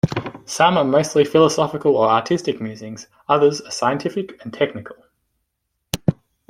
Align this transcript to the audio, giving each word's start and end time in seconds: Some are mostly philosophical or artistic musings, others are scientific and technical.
Some 0.45 0.79
are 0.79 0.83
mostly 0.83 1.23
philosophical 1.25 1.95
or 1.95 2.09
artistic 2.09 2.59
musings, 2.59 3.05
others 3.29 3.61
are 3.61 3.69
scientific 3.69 4.43
and 4.43 4.51
technical. 4.51 4.95